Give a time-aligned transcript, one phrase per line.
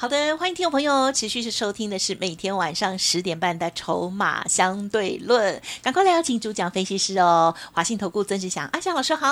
[0.00, 9.28] 好的，欢迎听众朋友持续是收听的是每天晚上十点半的《筹码相对论》，赶快来邀请主讲分析师哦，华信投顾曾志祥阿祥老师好。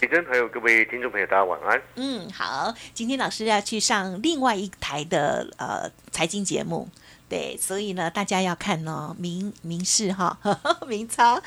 [0.00, 1.78] 李真朋友，各位听众朋友，大家晚安。
[1.96, 6.88] 嗯，好，今天老师要去上另外一台的呃财经节目。
[7.28, 10.38] 对，所以呢，大家要看哦，明明示哈，
[10.88, 11.40] 明差。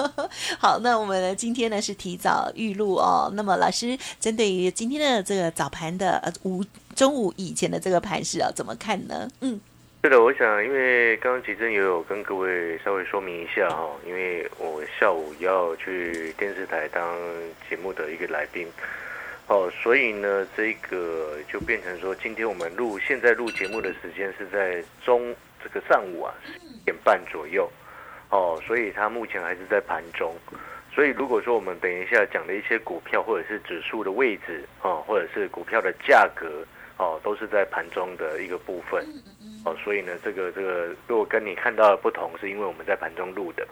[0.58, 3.30] 好，那我们，今天呢是提早预录哦。
[3.34, 6.62] 那么老师针对于今天的这个早盘的呃午
[7.00, 9.26] 中午以前的这个盘势啊，怎么看呢？
[9.40, 9.58] 嗯，
[10.04, 17.16] 是的，我想因为刚刚吉珍也有跟各位稍微说明一下哈，因为我下午要去电视台当
[17.70, 18.68] 节目的一个来宾。
[19.46, 27.66] 哦，所以呢，这个就变成说，今天我们录现在录节目的时间是在中这个上午啊，十点半左右。
[28.28, 30.36] 哦，所以它目前还是在盘中。
[30.92, 36.59] 所以如果说我们等一下讲的一些股票或者是指数的位置哦，或者是股票的价格
[37.00, 39.02] 哦，都是在盘中的一个部分。
[39.64, 43.66] 哦，所以呢，这个这个如果跟你看到的不同，是因为我们在盘中录的。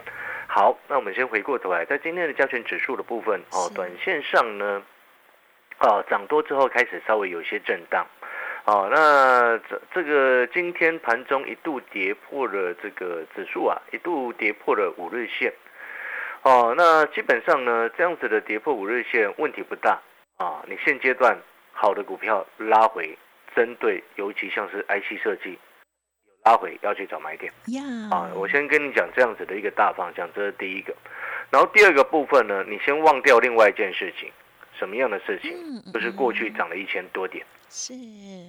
[0.47, 4.83] 好，那我们先回过头来，在今天的加权指数的部分哦，短线上呢。
[5.81, 8.05] 哦，涨多之后开始稍微有些震荡，
[8.65, 15.53] 哦，那这这个今天盘中一度跌破了这个指数啊，一度跌破了五日线，
[16.43, 20.01] 哦，那基本上呢，这样子的跌破五日线问题不大
[20.37, 20.65] 啊。
[20.67, 21.39] 你现阶段
[21.81, 23.17] 好的股票拉回，
[23.55, 25.57] 针对尤其像是 IC 设计
[26.45, 27.53] 拉回要去找买点
[28.11, 28.29] 啊。
[28.35, 30.93] 我先跟你讲这样子的一个大方向，这是第一个，
[31.51, 34.29] 然后第二个部分呢，你先忘掉另外一件事情。
[34.79, 35.93] 什么样的事情？
[35.93, 37.93] 就是过去涨了一千多点，是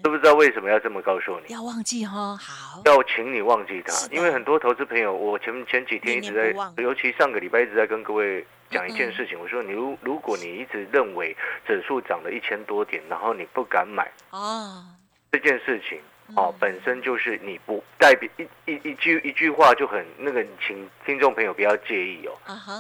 [0.04, 1.54] 知不知道为什么要这么告诉你？
[1.54, 9.40] 要忘记哦，好，要请你忘记它，因为很多投资朋友，我前前几天一直在，尤其上个礼拜一直在跟各位讲一件事情。
[9.40, 11.36] 我说，你如如果你一直认为
[11.66, 14.86] 指数涨了一千多点，然后你不敢买哦，
[15.32, 16.00] 这件事情。
[16.36, 22.34] 哦，本身就是你不代表一一一句一句话就很那个，请听众朋友不要介意哦。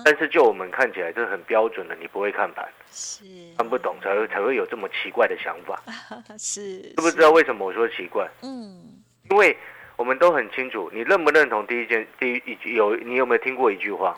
[0.05, 3.23] 但是就我们看起来，这很标准的，你不会看盘，是
[3.57, 5.81] 看不懂才会才会有这么奇怪的想法。
[6.37, 8.29] 是，知不知道为什么我说奇怪？
[8.43, 9.57] 嗯，因为
[9.95, 14.15] 我们都很清楚，你认不认同第一件第一一句有你有没有听过一句话？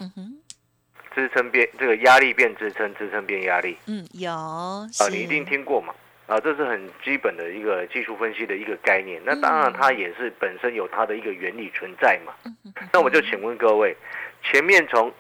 [1.14, 3.78] 支撑变这个压力变支撑，支撑变压力。
[3.86, 5.94] 嗯，有啊，你一定听过嘛。
[6.28, 9.22] 啊，这是很基本的一个技术分析的一个概念。
[9.26, 12.34] 那当然，它也是本身有它的一个原理存在嘛。
[12.94, 13.96] 那我就请问各位，
[14.44, 15.12] 前面从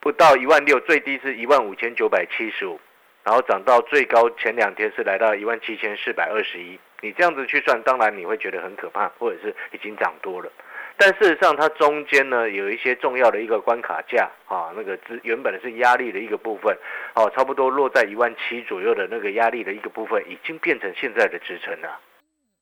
[0.00, 2.80] 不到一万六，最低是一万五千九百七十五，
[3.22, 6.78] 然后涨到最高前两天是来到一万七千四百二十一。
[7.00, 10.50] 你这样子去算，当然你会觉得很可怕，或者是已经涨多了。
[10.96, 16.72] 但事实上，它中间呢有一些重要的一个关卡价啊，那个支原本是压力的一个部分，
[17.16, 22.00] 哦，差不多落在一万七左右的那个压力的一个部分，已经变成现在的支撑了。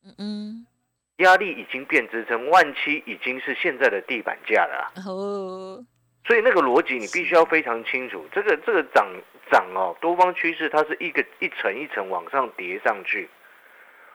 [0.05, 0.67] 嗯嗯，
[1.19, 4.93] 压力已经变支撑，万七已经是现在的地板价了。
[5.07, 5.85] 哦，
[6.27, 8.27] 所以那个逻辑你必须要非常清楚。
[8.33, 9.07] 这个这个涨
[9.51, 13.29] 涨哦，多方趋势它是一个一层一层往上叠上去。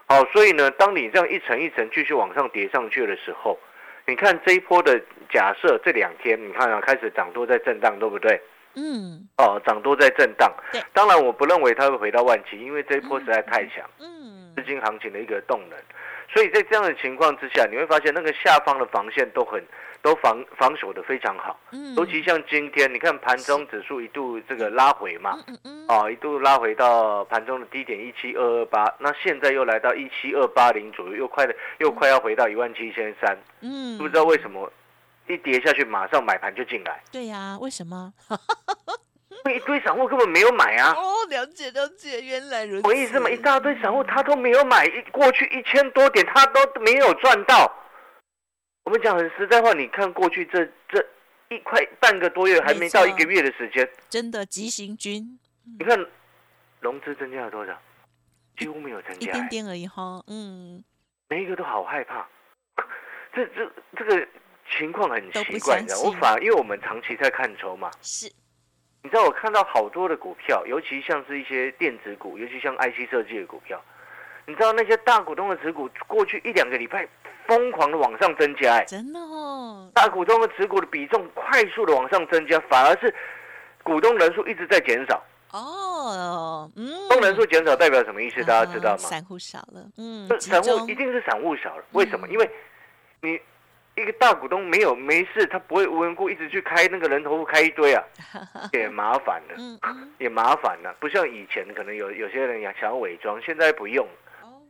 [0.07, 3.59] 好，所以呢，当你这样一层一层继续往上叠上去的时候。
[4.07, 8.41] 你看这一波的假设，这两天你看啊，开始涨多在震荡，对不对？
[8.75, 9.27] 嗯。
[9.37, 10.51] 哦，涨多在震荡。
[10.71, 10.81] 对。
[10.93, 13.83] 当然，我不认为它会回到万七，因为这一波实在太强。
[13.99, 14.53] 嗯。
[14.55, 15.77] 资金行情的一个动能，
[16.33, 19.61] 所以在这样的情况之下，你会发现那个下方的防线都很。
[20.01, 34.71] 都防防守的非常好，嗯，尤其像今天，你看盘中指数一度这个拉回嘛，嗯嗯，哦，一度拉回到盘中的低点一七二二八，那现在又来到一七二八零左右，又快的又快要回到一万七千三，嗯，不知道为什么
[35.27, 38.13] 一跌下去马上买盘就进来，对呀，为什么？
[39.55, 40.91] 一堆散户根本没有买啊！
[40.97, 42.87] 哦，了解了解，原来如此。
[42.87, 47.71] 我意思嘛，一大堆散户他都没有买，一过去一千多点他都没有赚到。
[48.87, 51.05] 我们讲很实在话，你看过去这这
[51.49, 55.37] 一块半个多月，还没到一个月的时间，真的急行军。
[55.77, 56.07] 你看
[56.79, 57.77] 融资增加了多少？
[58.55, 60.23] 几乎没有增加，一点点而已哈。
[60.27, 60.81] 嗯，
[61.27, 62.25] 每一个都好害怕。
[63.35, 64.25] 这这这个
[64.77, 66.03] 情况很奇怪，你知道？
[66.03, 68.31] 我反而因为我们长期在看筹码，是。
[69.03, 73.83] 你知道我看到好多的股票，尤其像是一些电子股，尤其像 IC 设计的股票，
[74.45, 77.05] 你知道那些大股东的持股，过去一两个礼拜。
[77.47, 79.89] 疯狂的往上增加，哎，真的哦！
[79.93, 83.13] 大股东的持股的比重快速的往上增加，反而是
[83.83, 85.23] 股东人数一直在减少。
[85.51, 88.43] 哦，嗯，股东人数减少代表什么意思？
[88.43, 88.97] 大家知道吗？
[88.97, 91.83] 散户少了，嗯，散户一定是散户少了。
[91.93, 92.27] 为什么？
[92.27, 92.49] 因为
[93.21, 93.39] 你
[93.95, 98.03] 一个大股东没有没事，他不会无缘故一直去开那个人头户开一堆啊，
[98.73, 99.55] 也麻烦了，
[100.19, 100.93] 也麻烦了。
[100.99, 104.05] 不像以前可能有有些人想要伪装，现在不用。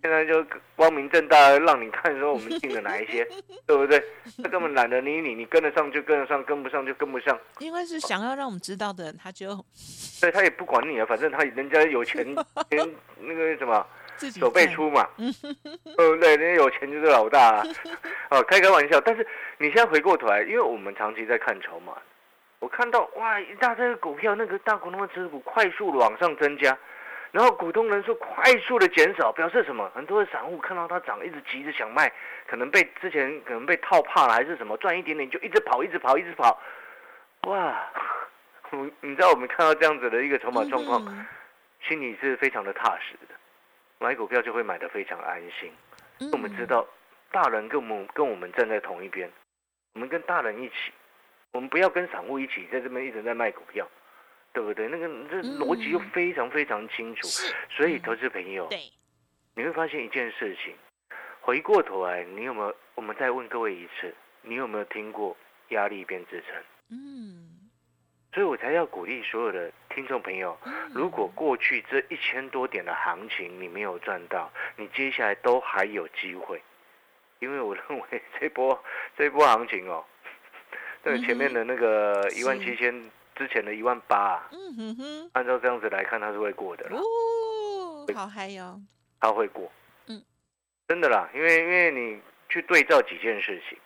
[0.07, 0.41] 现在就
[0.73, 3.27] 光明正大让你看说我们进了哪一些，
[3.67, 4.01] 对不对？
[4.41, 7.37] 他根本懒得理你，你跟得上就跟得上，跟不上就跟不上。
[7.59, 9.49] 因为是想要让我们知道的，他就，
[10.21, 12.23] 对他也不管你啊，反正他人家有钱，
[12.71, 12.89] 钱
[13.19, 13.85] 那个什么
[14.39, 16.37] 手背出嘛， 对不对？
[16.37, 17.63] 人家有钱就是老大啊。
[18.29, 19.01] 哦，开开玩笑。
[19.01, 19.27] 但是
[19.57, 21.91] 你现在回过头来，因为我们长期在看筹码，
[22.59, 26.77] 我看到哇，一大堆股票，那个大股东的持股快速的往上增加。
[27.31, 29.91] 然后股东人数快速的减少，表示什么？
[29.93, 32.11] 很多的散户看到它涨，一直急着想卖，
[32.47, 36.59] 可能被之前可能被套怕了，还是什么赚一点点就一直跑，一直跑，一直跑。
[37.47, 37.85] 哇，
[39.01, 41.27] 你知道我们看到这样子的一个筹码状况，
[41.81, 43.35] 心里是非常的踏实的，
[43.99, 45.71] 买股票就会买的非常安心。
[46.31, 46.87] 我们知道
[47.31, 49.29] 大人跟我们跟我们站在同一边，
[49.93, 50.91] 我们跟大人一起，
[51.51, 53.87] 我们不要跟散户一起在这边一直在卖股票。
[54.53, 54.87] 对不对？
[54.87, 57.27] 那个这逻辑又非常非常清楚，
[57.69, 58.91] 所以投资朋友，对，
[59.55, 60.73] 你会发现一件事情，
[61.41, 62.75] 回过头来，你有没有？
[62.95, 65.37] 我们再问各位一次，你有没有听过
[65.69, 66.63] 压力变支撑？
[66.89, 67.69] 嗯，
[68.33, 70.57] 所以我才要鼓励所有的听众朋友，
[70.95, 76.59] 如果过去这一千多点的行情你没有赚到，你接下来都还有机会，
[77.37, 78.83] 因为我认为这波
[79.15, 80.03] 这波行情哦，
[81.03, 83.11] 对前面的那个一万七千。
[83.37, 86.97] 之前的一万八，嗯哼哼，按照这样子来看，他是会过的了。
[86.97, 88.81] 哦，好嗨哟，
[89.19, 89.71] 他会过，
[90.07, 90.19] 嗯，
[90.87, 92.19] 真的啦，因为因为你
[92.49, 93.77] 去对照几件事情，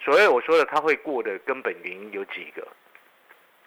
[0.00, 2.66] 所谓我说的他会过的根本原因有几个，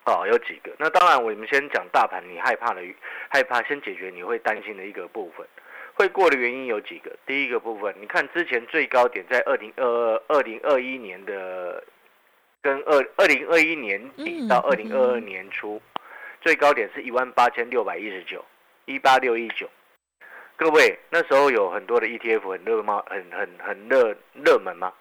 [0.05, 0.73] 哦，有几个。
[0.79, 2.81] 那当然，我们先讲大盘，你害怕的
[3.29, 5.47] 害怕，先解决你会担心的一个部分。
[5.93, 11.83] 会过的原因有几个，第一个部分，你看之前最高点在二零二二二零二一年的。
[12.63, 15.79] 跟二二零二一年底到二零二二年初，
[16.41, 18.43] 最高点是一万八千六百一十九，
[18.85, 19.69] 一八六一九。
[20.55, 23.03] 各位那时候有很多的 ETF 很热吗？
[23.07, 24.93] 很很很热热门吗？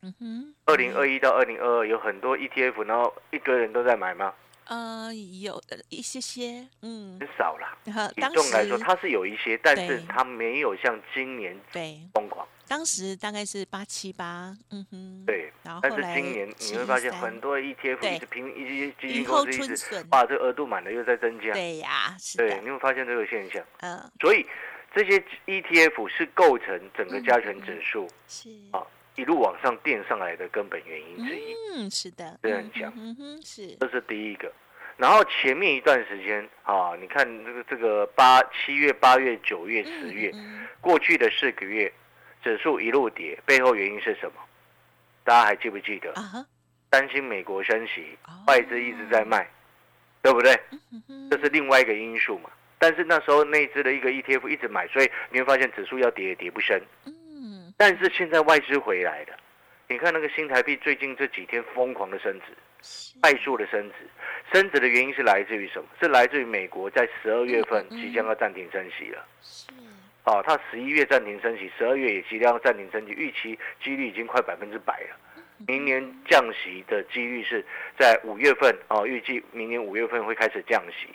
[0.00, 0.54] 嗯哼。
[0.64, 4.32] 二零二一到二零二二有很多 ETF，然后一堆人都在买吗？
[4.64, 5.60] 呃，有
[5.90, 7.76] 一些些，嗯，很少啦。
[7.84, 12.46] 比重来说，它是有一些，但是它没有像今年对疯狂。
[12.70, 15.52] 当时大概是八七八，嗯哼，对。
[15.64, 21.52] 然后但是今年你会发现很多 ETF 一直平一些基金公司一直哇，这额度满了又在增加。
[21.52, 23.60] 对呀，是对，你会发现这个现象。
[23.80, 23.98] 嗯。
[24.20, 24.46] 所以
[24.94, 31.52] 这些 ETF 是构成整个加权指数是啊一路往上垫上来的根本原因之一。
[31.74, 33.74] 嗯，是的，这样讲，嗯哼，是。
[33.80, 34.50] 这是第一个。
[34.96, 40.32] 然后前面一段时间啊，你看这个这个八七月、八月、九月、十月，
[40.80, 41.92] 过去的四个月。
[42.42, 44.40] 指数一路跌，背后原因是什么？
[45.24, 46.14] 大家还记不记得？
[46.88, 49.48] 担心美国升息，外资一直在卖，
[50.22, 50.58] 对不对？
[51.30, 52.50] 这是另外一个因素嘛。
[52.78, 56.82] 但是那时候内资的一个 ETF 一直买，所以你会发现指数要跌也跌不深。
[57.04, 57.72] 嗯。
[57.76, 59.36] 但是现在外资回来了，
[59.86, 64.08] 你看那个新台币最近这几天疯狂的升值，快速的升值。
[64.52, 65.88] 升值的原因是来自于什么？
[66.00, 69.24] 是来自于美国在十二月份即将要暂停升息了。
[70.30, 75.16] 哦，它十一月暂停升息，十二月也即将暂停升息，预期几率已经快百分之百了。
[75.66, 77.64] 明年降息的几率是
[77.98, 81.08] 在五月份哦，预计明年五月份会开始降息。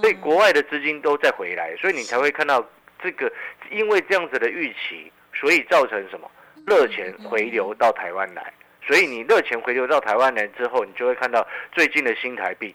[0.00, 2.64] 所以国外的资金都在回来，所以你才会看到
[3.02, 3.32] 这个，
[3.72, 6.30] 因为这样子的预期，所以造成什么
[6.64, 8.52] 热钱回流到台湾来。
[8.86, 12.72] 所以你热钱回流到台湾来之后，你就会看到最近的新台币，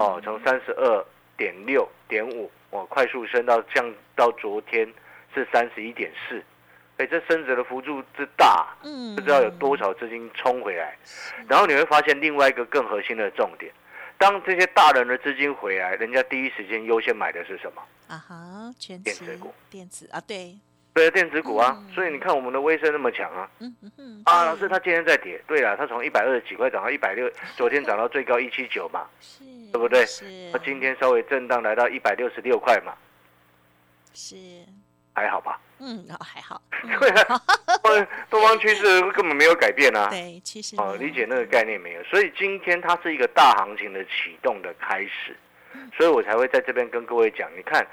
[0.00, 2.50] 哦，从三十二点六点五。
[2.74, 4.92] 哦，快速升到降到昨天
[5.32, 6.42] 是三十一点四，
[6.96, 10.98] 哎，这升值的幅度之大，嗯，不知道有多少资金冲回来。
[11.48, 13.72] 然后你会发现另外一个更核心的重点，
[14.18, 17.82] 当这些大人的资金回来，人家第一时间优先买的是什么？
[18.08, 20.58] 啊哈，电子股，电子啊，对。
[20.94, 23.50] 对啊，电子股啊，所以你看我们的威盛那么强啊。
[23.58, 25.42] 嗯嗯啊，老师，它今天在跌。
[25.44, 29.04] 对啊，它从一百二十几块涨到一百六，昨天涨到最高一七九嘛，
[29.72, 30.06] 对不对？
[30.06, 30.24] 是。
[30.52, 32.94] 他今天稍微震荡来到一百六十六块嘛。
[34.14, 34.36] 是。
[35.12, 35.60] 还好吧？
[35.80, 36.62] 嗯，还好。
[37.00, 37.42] 对 啊，
[38.30, 40.06] 东方趋势根本没有改变啊。
[40.14, 40.76] 对，其实。
[40.78, 42.04] 哦，理解那个概念没有？
[42.04, 45.36] 所以今天它是一个大行情的启动的开始，
[45.96, 47.84] 所以我才会在这边跟各位讲，你看。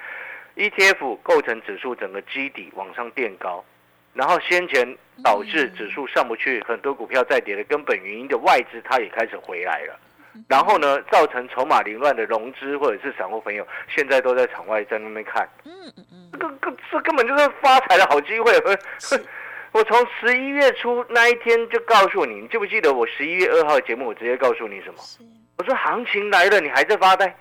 [0.56, 3.64] ETF 构成指数整个基底往上垫高，
[4.14, 10.00] 然后先前导致指数上不去，很多股票在跌的根本原因的外资它也开始回来了，
[10.48, 18.52] 然后呢，造成筹码凌乱的融资或者是散户朋友，现在都在场外在那边看，嗯嗯嗯，这个根这根本就是发财的好机会。
[19.72, 25.00] 我从十一月初那一天就告诉你，你记不记得我十一月二号节目，我直接告诉你什么？
[25.58, 27.34] 我说行情来了，你还在发呆，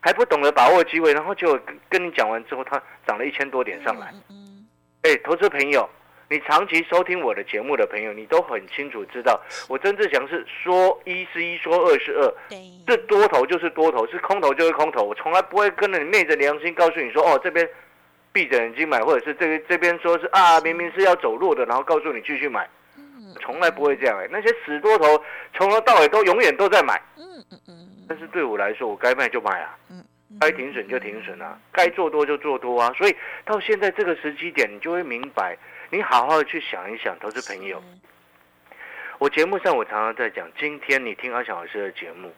[0.00, 4.12] 还不懂得把握机会，然后就跟跟你讲完之后，它涨了一千多点上来。
[5.02, 5.88] 哎，投资朋友，
[6.28, 17.68] 你长期收听我的节目的朋友，你都很清楚知道，我曾志祥是说一是一，说二是二，对，是多头就是多头，是空头就是空头，我从来不会跟着你昧着良心告诉你说，哦这边
[18.32, 23.34] 闭着眼睛买，或者是这个这边说是啊明明是要走弱的，然后告诉你继续买，嗯。
[23.40, 25.22] 从来不会这样哎、那些死多头
[25.54, 29.76] 从头到尾都永远都在买，嗯嗯嗯但是对我来说，我该卖就卖啊。
[29.90, 30.04] 嗯，
[30.40, 35.56] 该停损就停损啊，该做多就做多啊，所以到现在这个时机点，你就会明白，
[35.90, 37.82] 你好好的去想一想，投资朋友，
[39.18, 42.34] 我节目上我常常在讲，今天你听阿翔老师的节目，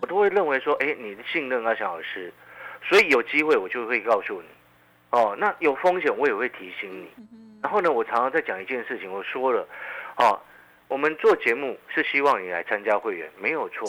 [0.00, 2.32] 我都会认为说，哎，你信任阿翔老师，
[2.82, 4.48] 所以有机会我就会告诉你，
[5.10, 7.08] 哦，那有风险我也会提醒你。
[7.18, 9.64] 嗯然后呢，我常常在讲一件事情，我说了，
[10.16, 10.36] 哦，
[10.92, 13.86] 我们做节目是希望你来参加会员，没有错，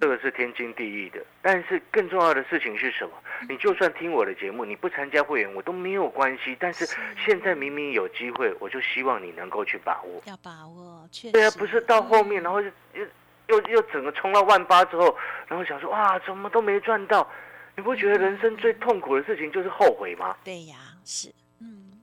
[0.00, 1.20] 这个是天经地义的。
[1.42, 3.10] 但是更重要的事情是什么？
[3.48, 6.56] 你就算听我的节目，你不参加会员，我都没有关系。
[6.60, 10.22] 但是是现在明明有机会，我就希望你能够去把握。
[10.26, 13.04] 要把握，确实，对啊，不是到后面，然后又又
[13.48, 15.16] 又又整个冲到万八之后，
[15.48, 17.28] 然后想说哇，怎么都没赚到？
[17.74, 20.36] 你不觉得人生最痛苦的事情就是后悔吗？
[20.44, 21.28] 对呀，是，
[21.60, 22.00] 嗯，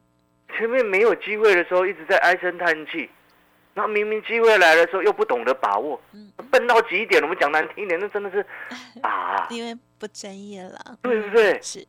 [0.57, 3.09] 前面没有机会的时候一直在唉声叹气，
[3.73, 7.21] 然后明明机会来的时候又不懂得把握，嗯，笨到极点。
[7.21, 8.45] 我们讲难听一点，那真的是
[9.01, 11.59] 啊，因为不专业了，对不对？
[11.61, 11.85] 是，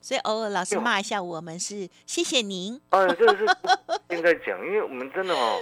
[0.00, 3.46] 所以偶尔老师哟骂一下我们是谢谢您，哎，这个是
[4.08, 5.58] 现在讲，因为我们真的哦，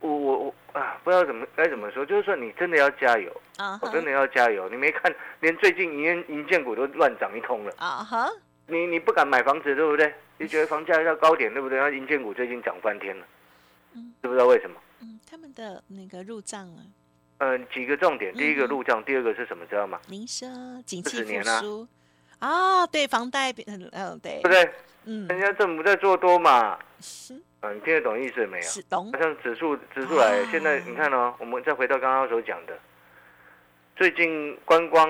[0.00, 4.68] 我我我啊，不知道怎么该怎么说，就是说你真的要加油，啊哈，我真的要加油。
[4.68, 7.72] 你没看，连最近银银建股都乱涨一通了。
[7.78, 8.30] 啊哈，
[8.66, 10.14] 你你不敢买房子，对不对？
[10.38, 11.78] 你觉得房价要高点，对不对？
[11.80, 13.24] 那银建股最近涨翻天了，
[13.96, 14.14] 嗯。
[14.22, 14.78] 知不知道为什么？
[15.00, 16.80] 嗯，他们的那个入账啊，
[17.38, 19.66] 嗯，几个重点，第一个嗯入账，第二个是什么？
[19.66, 20.00] 知道吗？
[20.08, 21.88] 民生景40气复苏。
[22.38, 24.40] 啊，对，房贷，嗯嗯，对。
[24.40, 24.70] 对不，对？
[25.04, 27.34] 嗯，人家政府在做多嘛，是。
[27.60, 28.62] 嗯、你听得懂意思没有？
[28.62, 29.10] 是懂。
[29.12, 30.48] 好，像指数指数来，啊。
[30.50, 32.78] 现在你看哦，我们再回到刚刚所讲的，
[33.96, 35.08] 最近观光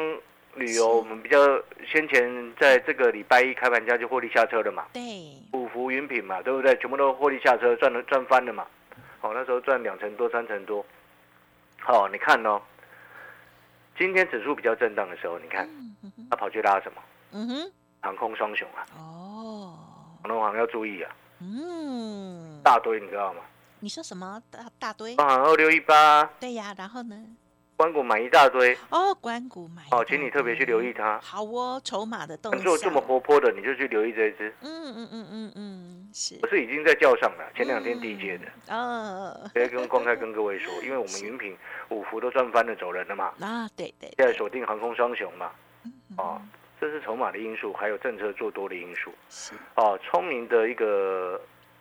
[0.56, 1.38] 旅游，我们比较
[1.86, 5.00] 先前在这个礼拜一开盘价就获利下车了嘛，对，
[5.52, 6.75] 五福云品嘛，对不对？
[6.76, 8.66] 全部都获利下车，赚了赚翻了嘛。
[9.20, 10.84] 好、那时候赚两成多、三成多。
[11.80, 12.60] 好、你看哦，
[13.98, 17.02] 今天指数比较震荡的时候，你看嗯嗯哼它跑去拉什么？
[17.32, 17.72] 嗯哼，
[18.02, 19.78] 航空双雄啊，哦，
[20.22, 21.10] 航空航要注意啊，
[21.40, 23.40] 嗯，大堆你知道吗？
[23.80, 25.14] 你说什么大大堆？
[25.16, 27.16] 包含二六一八，对呀，然后呢？
[27.76, 28.76] 关谷买一大堆。
[28.90, 31.18] 哦，关谷买哦，请你特别去留意它。
[31.21, 32.62] 好哦，筹码的动向。
[32.62, 34.54] 做这么活泼的，你就去留意这一只。
[34.62, 36.49] 嗯嗯嗯嗯嗯，是我。
[36.49, 39.50] 是已经在叫上了，前两天低阶的，嗯。
[39.54, 41.56] 直接跟公开跟各位说， 因为我们云品
[41.90, 44.11] 五福都赚翻了走人了嘛，啊，对对。
[44.16, 45.50] 现在锁定航空双雄嘛，
[45.85, 46.40] 嗯哦，
[46.80, 49.12] 这是筹码的因素，还有政策做多的因素。
[49.28, 49.52] 是。
[49.75, 51.38] 哦，聪明的一个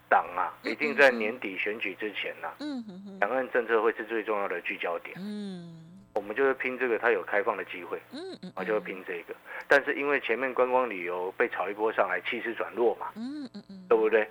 [0.10, 3.20] 党啊，嗯一定在年底选举之前呐、嗯哼哼。
[3.20, 5.16] 两岸政策会是最重要的聚焦点。
[5.18, 5.65] 嗯我
[6.26, 8.52] 们就是拼这个，它有开放的机会，嗯嗯。
[8.56, 9.36] 啊，就会拼这个。
[9.68, 13.86] 但是因为前面观光旅游被炒一波上来，气势转弱嘛，嗯嗯嗯。
[13.88, 14.28] 对不对？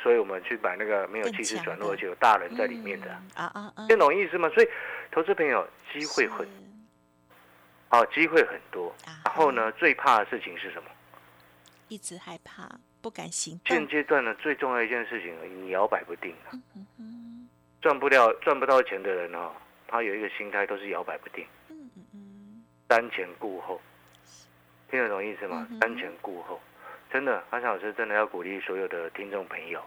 [0.00, 3.86] 所以我们去买那个没有气势转弱，而且有大人在里面的，嗯啊啊啊。
[3.88, 4.48] 听懂意思吗？
[4.50, 4.68] 所以
[5.10, 6.52] 投资朋友机会很是
[7.88, 9.18] 啊，机会很多啊。
[9.24, 10.88] 然后呢，最怕的事情是什么？
[11.88, 12.68] 一直害怕，
[13.00, 13.88] 不敢行动现动。
[13.88, 16.52] 阶段呢，最重要一件事情，你摇摆不定啊，
[17.80, 19.50] 赚不了赚不到钱的人哦，
[19.88, 22.64] 他有一个心态都是摇摆不定，嗯嗯嗯。
[22.88, 23.80] 瞻前顾后，
[24.90, 25.66] 听得懂意思吗？
[25.80, 26.60] 瞻前顾后，
[27.10, 29.82] 真的，阿翔老师真的要鼓励所有的听众朋友，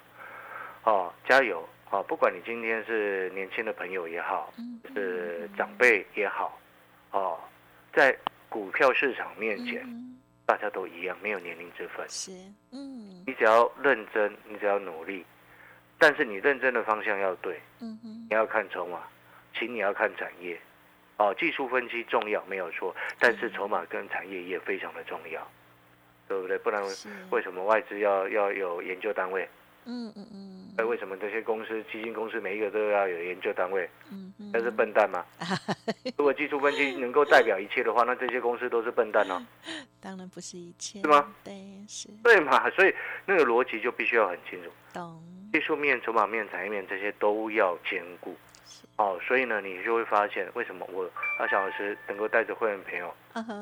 [0.83, 1.65] 哦，加油！
[1.91, 4.81] 哦，不管你今天是年轻的朋友也好，嗯。
[4.93, 6.59] 是长辈也好，
[7.11, 7.39] 哦，
[7.93, 8.17] 在
[8.49, 10.17] 股票市场面前，嗯。
[10.45, 12.05] 大家都一样，没有年龄之分。
[12.09, 12.31] 是
[12.71, 13.23] 嗯。
[13.27, 15.25] 你只要认真，你只要努力，
[15.97, 18.27] 但是你认真的方向要对，嗯哼。
[18.29, 19.01] 你要看筹码，
[19.53, 20.59] 请你要看产业，
[21.17, 25.45] 哦，技术分析重要没有错，但是筹码跟产业也非常的重要，
[26.27, 26.57] 对不对？
[26.57, 29.47] 不然是为什么外资要要有研究单位？
[29.85, 33.89] 嗯嗯嗯那，为什么这些公司、基金公司每一个都要有研究单位？
[34.11, 34.51] 嗯嗯。
[34.53, 35.25] 那是笨蛋吗？
[36.15, 39.43] 如果技术分析能够代表一切的话，那这些公司都是笨蛋哦，
[39.99, 41.01] 当然不是一切。
[41.01, 41.33] 是吗？
[41.43, 41.53] 对，
[41.87, 42.69] 是对嘛？
[42.69, 42.93] 所以
[43.25, 45.19] 那个逻辑就必须要很清楚，懂。
[45.51, 48.35] 技术面、筹码面、产业面这些都要兼顾。
[48.97, 51.09] 哦，所以呢，你就会发现为什么我
[51.39, 53.13] 阿小老师能够带着会员朋友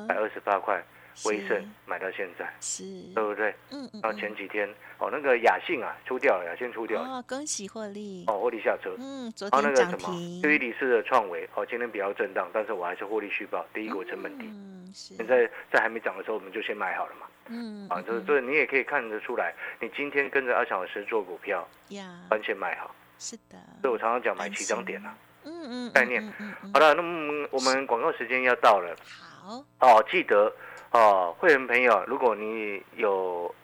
[0.06, 0.82] 买二十八块
[1.24, 3.54] 威盛买到现在，是，对不对？
[3.70, 8.94] 嗯嗯，然后前几天哦，那个雅信啊出掉了，雅信出掉了，哦，恭喜获利，哦，获利下车。
[8.98, 13.64] 嗯，昨然后那天个什么涨停，六一零四的创维，哦，今天比较震荡，但是我还是获利续报。
[13.74, 17.26] 第一个我成本低，嗯，是，现在在还没涨的时候，我们就先买好了嘛。
[17.48, 22.94] 嗯，啊，就是嗯这你也可以看得出来，你今天跟着阿翔老师做股票，呀，完全买好。
[23.20, 25.14] 是的，所以我常常讲买起涨点啊。
[25.44, 25.52] 嗯
[25.88, 26.22] 嗯，概念。
[26.72, 28.96] 好了，那么我们广告时间要到了。
[29.20, 30.50] 好，哦，记得
[30.90, 33.54] 哦，会员朋友，如果你有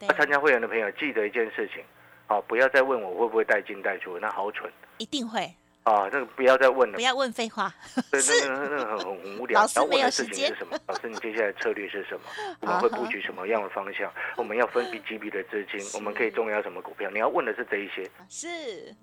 [0.00, 1.84] 要参加会员的朋友，记得一件事情，
[2.28, 4.70] 哦，不要再问我会不会带进带出，那好蠢。
[4.96, 5.54] 一定会，
[5.88, 6.08] 啊！
[6.10, 7.72] 这个不要再问了不，要问废话，
[8.10, 9.60] 对，是那个那个很很很无聊。
[9.60, 10.78] 老师没有要问的事时间情是什么？
[10.86, 12.20] 老师，你接下来策略是什么？
[12.60, 14.12] 我们会布局什么样的方向？
[14.36, 15.80] 我们要分笔几笔的资金？
[15.94, 17.10] 我们可以重要什么股票？
[17.10, 18.48] 你要问的是这一些，是，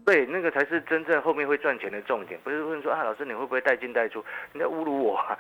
[0.06, 4.24] 对，那个才是真正后面会赚钱的重点，不是问说啊，老师你会不会带进带出？
[4.54, 5.38] 你在侮辱我、啊，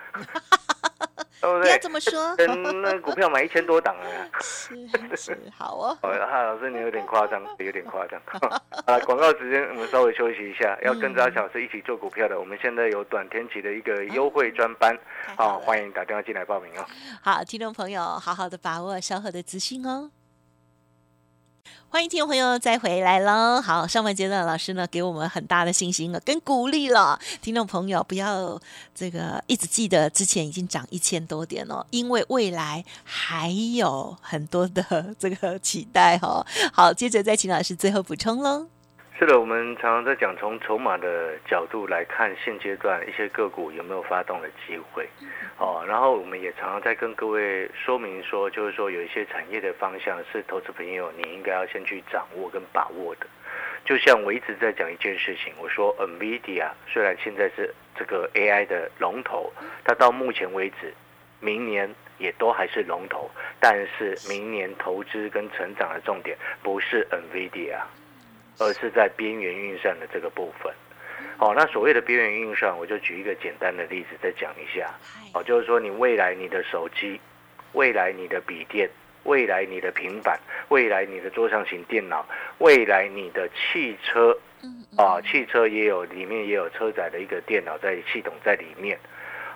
[1.41, 1.77] 对不不要？
[1.77, 4.03] 这么说，嗯，那股票买一千多档啊。
[4.41, 4.75] 是
[5.15, 8.19] 是，好哦， 哦，哈，老师你有点夸张，有点夸张。
[8.85, 10.77] 啊，广告时间我们稍微休息一下。
[10.83, 14.97] 要跟着阿小老师一起做股票的，我们现在有短天期的一个优惠专班，
[15.35, 16.85] 好了欢迎打电话进来报名哦。
[17.21, 20.11] 好，听众朋友，好好的把握稍后的资讯哦。
[21.89, 23.61] 欢迎听众朋友再回来喽！
[23.61, 27.17] 好，上半阶段老师呢给我们很大的信心了，跟鼓励了。
[27.41, 28.59] 听众朋友不要
[28.93, 36.45] 这个一直记得之前已经涨一千多点了，因为未来还有很多的这个期待哦。
[36.73, 38.67] 好，接着再请老师最后补充喽。
[39.17, 45.07] 是的，我们常常在讲从筹码的角度来看，现阶段一些个股有没有发动的机会，
[45.57, 53.25] 哦，然后我们也常常在跟各位说明说，就是说有一些产业的方向是投资朋友你应该要先去掌握跟把握的。
[53.85, 59.49] 就像我一直在讲一件事情，我说 NVIDIA 虽然现在是这个 AI 的龙头，
[59.85, 60.93] 它到目前为止，
[61.39, 63.31] 明年也都还是龙头，
[63.61, 67.79] 但是明年投资跟成长的重点不是 NVIDIA。
[68.59, 70.73] 而是在边缘运算的这个部分。
[71.37, 74.89] 哦，那所谓的边缘运算，我就举一个简单的例子再讲一下。
[75.33, 77.19] 哦，就是说你未来你的手机，
[77.73, 78.89] 未来你的笔电，
[79.23, 80.39] 未来你的平板，
[80.69, 82.25] 未来你的桌上型电脑，
[82.59, 84.37] 未来你的汽车，
[84.97, 88.97] 啊，汽车也有里面也有车载的一个电脑在系统在里面。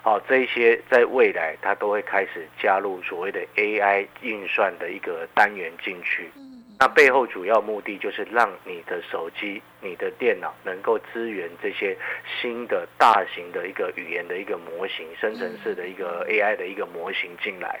[0.02, 6.30] 好，这一些在未来它都会开始加入所谓的 AI 运算的一个单元进去。
[6.80, 11.94] 那背后主要目的就是让你的手机、你的电脑能够支援这些
[12.40, 17.78] 新的大型的一个语言的一个模型、生成式的一个 AI 的一个模型进来。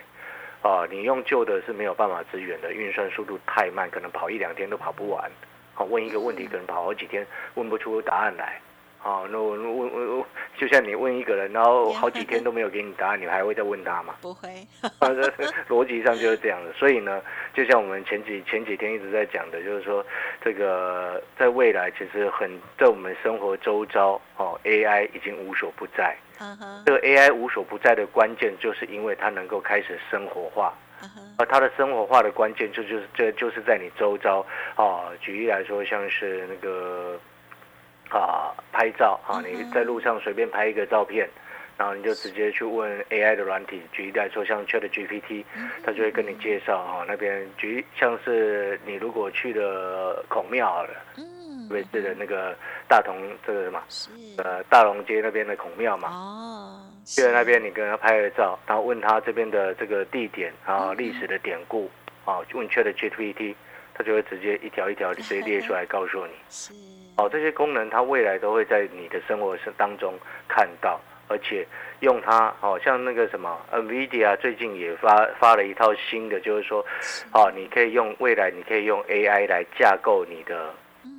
[0.60, 5.30] 啊，你用旧的是没有办法支援的，运算速度太慢，可能跑一两天都跑不完。
[5.72, 8.60] 好，问一个问题可能跑好几天，问不出答案来。
[9.02, 10.24] 好，那我问问问，
[10.58, 14.16] 就像你问一个人，然后好几天都没有给你答案，你还会再问他吗？
[14.20, 14.48] 不会，
[15.00, 15.22] 啊，这
[15.68, 16.72] 逻辑上就是这样的。
[16.74, 17.22] 所以呢，
[17.54, 20.04] 就像我们前几前几天一直在讲的，就是说，
[20.44, 26.14] 这个在未来其实很在我们生活周遭哦，AI 已经无所不在。
[26.84, 30.74] 这个 AI 无所不在的关键，就是因为它能够开始生活化。
[31.38, 35.08] 而它的生活化的关键，就就是这就是在你周遭啊。
[35.20, 37.18] 举例来说，像是那个
[38.18, 41.28] 啊拍照啊，你在路上随便拍一个照片，
[41.76, 43.80] 然后你就直接去问 AI 的软体。
[43.92, 45.44] 举例来说，像 Chat GPT，
[45.84, 52.56] 它就会跟你介绍啊那边举像是你如果去了孔庙好了，嗯，瑞士的那个
[52.88, 61.90] 大同这个什么是，呃大龙街那边的孔庙嘛，哦，去了那边，你跟他拍了照，然后问他这边的这个地点啊、历史的典故
[62.24, 63.54] 啊，问 Chat GPT，
[63.94, 66.32] 他就会直接一条一条直接列出来告诉你。
[66.48, 66.72] 是，
[67.20, 70.14] 哦，这些功能它未来都会在你的生活是当中
[70.48, 71.66] 看到，而且
[72.00, 76.82] 用它，哦，像那个什么 NVIDIA 最近也发发了一套新的，就是说，
[77.34, 80.72] 哦，你可以用未来你可以用 AI 来架构你的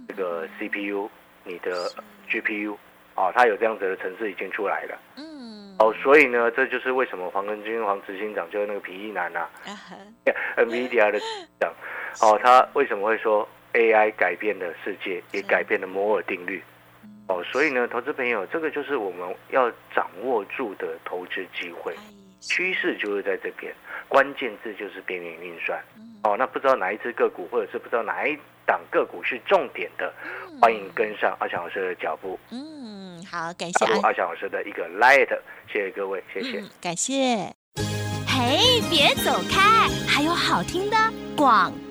[0.08, 1.08] 这个 CPU、
[1.44, 1.88] 你的
[2.28, 2.76] GPU，
[3.14, 4.98] 哦，它有这样子的程式已经出来了。
[5.18, 9.96] 嗯，哦，所以呢，这就是为什么黄根金黄执行长就是那个皮衣男呐、啊哈，
[10.58, 11.20] NVIDIA 的
[11.60, 11.72] 长，
[12.24, 16.62] 哦，他为什么会说 AI 改变了世界，也改变了摩尔定律？
[17.28, 22.04] 哦，所以呢，投资朋友，这个就是我们要掌握住的投资机会，哎，
[22.42, 23.74] 趋势就是在这边，
[24.10, 25.82] 关键字就是边缘运算。
[25.98, 30.14] 嗯哦，那不知道哪一只个股，或者是不知道哪一档个股是重点的，
[30.62, 35.30] 欢迎跟上阿强老师的脚步，嗯，好，感谢阿强老师的一个 Light，
[35.72, 36.60] 谢谢各位，谢谢。
[36.60, 37.16] 嗯，感谢。
[38.28, 40.98] 嘿，别走开，还有好听的
[41.36, 41.72] 广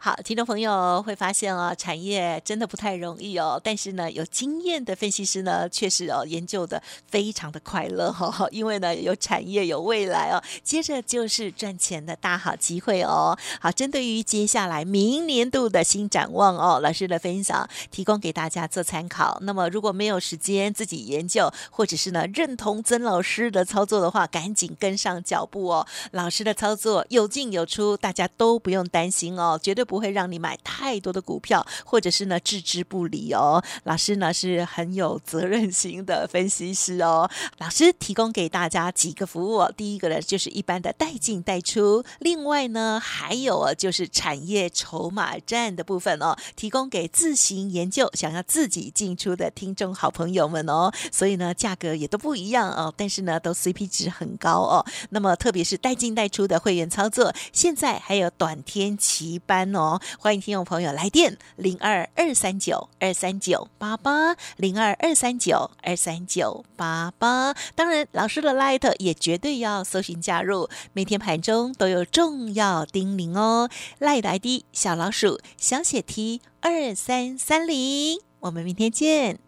[0.00, 3.60] 好，听众朋友会发现哦，产业真的不太容易哦。
[3.62, 10.40] 但是呢，有经验的分析师呢，确实哦，研究的非常的快乐哈， 因为呢，有产业有未来哦。
[10.62, 13.36] 接着就是赚钱的大好机会哦。
[13.60, 19.38] 好，针对于接下来明年度的新展望哦，老师的分享提供给大家做参考。
[19.42, 25.84] 那么如果没有时间自己研究，或者是呢认同曾老师的操作的话，赶紧跟上脚步哦。
[26.12, 29.87] 老师的操作有进有出，大家都不用担心哦，绝对。
[29.88, 33.62] 不会让你买太多的股票，或者是呢置之不理哦。
[33.84, 37.28] 老师呢是很有责任心的分析师哦。
[37.56, 50.92] 老师提供给大家几个服务，第一个呢就是一般的带进带出，另外呢还有啊就是产业筹码战的部分哦，提供给自行研究、想要自己进出的听众好朋友们哦。
[51.10, 54.84] 所以呢价格也都不一样哦，但是呢都 CP 值很高哦。
[55.08, 59.77] 那么特别是带进带出的会员操作，现在还有短天期班哦。
[59.78, 67.54] 哦，欢迎听众朋友来电零二二三九二三九八八零二二三九二三九八八。
[67.76, 73.70] 当然，老师的 Light 也绝对要搜寻加入，每天盘中都有重要叮咛哦。
[74.00, 79.47] Light ID 小老鼠小写 T 二三三零，我们明天见。